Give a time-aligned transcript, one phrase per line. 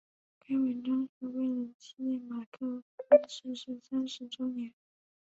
[0.39, 2.83] 该文章是为了纪念马克
[3.29, 4.73] 思逝世三十周年。